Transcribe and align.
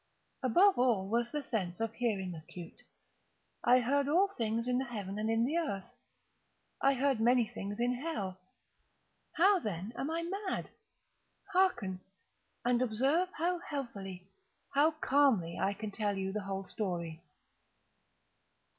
Above 0.41 0.79
all 0.79 1.07
was 1.07 1.29
the 1.29 1.43
sense 1.43 1.79
of 1.79 1.93
hearing 1.93 2.33
acute. 2.33 2.81
I 3.63 3.79
heard 3.81 4.07
all 4.09 4.29
things 4.29 4.67
in 4.67 4.79
the 4.79 4.85
heaven 4.85 5.19
and 5.19 5.29
in 5.29 5.45
the 5.45 5.57
earth. 5.57 5.93
I 6.81 6.95
heard 6.95 7.19
many 7.21 7.45
things 7.47 7.79
in 7.79 7.93
hell. 7.93 8.39
How, 9.33 9.59
then, 9.59 9.93
am 9.95 10.09
I 10.09 10.23
mad? 10.23 10.69
Hearken! 11.53 11.99
and 12.65 12.81
observe 12.81 13.29
how 13.33 13.59
healthily—how 13.59 14.89
calmly 15.01 15.59
I 15.59 15.73
can 15.75 15.91
tell 15.91 16.17
you 16.17 16.31
the 16.31 16.45
whole 16.45 16.63
story. 16.63 17.21